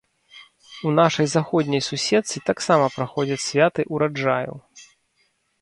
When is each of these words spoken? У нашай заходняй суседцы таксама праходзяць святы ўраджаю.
У 0.87 0.93
нашай 0.99 1.27
заходняй 1.33 1.83
суседцы 1.89 2.43
таксама 2.49 2.85
праходзяць 2.97 3.41
святы 3.49 3.81
ўраджаю. 3.93 4.53